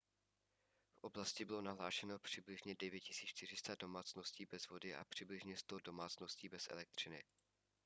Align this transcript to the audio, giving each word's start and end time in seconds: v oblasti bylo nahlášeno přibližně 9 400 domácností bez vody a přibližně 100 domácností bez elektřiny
v 0.93 1.03
oblasti 1.03 1.45
bylo 1.45 1.61
nahlášeno 1.61 2.19
přibližně 2.19 2.75
9 2.79 2.99
400 3.03 3.75
domácností 3.75 4.45
bez 4.45 4.67
vody 4.67 4.95
a 4.95 5.05
přibližně 5.05 5.57
100 5.57 5.79
domácností 5.79 6.49
bez 6.49 6.67
elektřiny 6.71 7.23